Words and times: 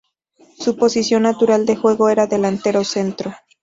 Su 0.57 0.77
posición 0.77 1.21
natural 1.21 1.67
de 1.67 1.75
juego 1.75 2.09
era 2.09 2.25
delantero 2.25 2.83
centro. 2.83 3.35